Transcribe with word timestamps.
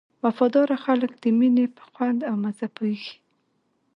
وفاداره 0.25 0.75
خلک 0.85 1.11
د 1.23 1.25
مینې 1.39 1.65
په 1.75 1.83
خوند 1.91 2.19
او 2.29 2.35
مزه 2.43 2.67
پوهېږي. 2.75 3.15